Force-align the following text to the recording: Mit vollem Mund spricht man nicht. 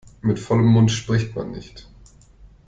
Mit 0.23 0.39
vollem 0.39 0.65
Mund 0.65 0.91
spricht 0.91 1.35
man 1.35 1.51
nicht. 1.51 1.87